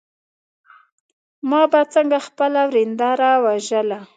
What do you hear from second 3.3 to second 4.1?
وژله.